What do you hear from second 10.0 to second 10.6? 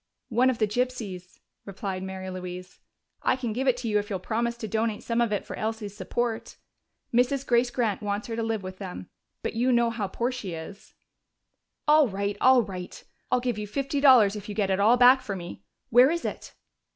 poor she